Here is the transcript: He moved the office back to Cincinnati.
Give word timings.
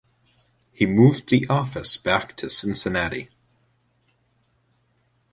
He 0.71 0.87
moved 0.87 1.29
the 1.29 1.45
office 1.47 1.95
back 1.95 2.35
to 2.37 2.49
Cincinnati. 2.49 3.29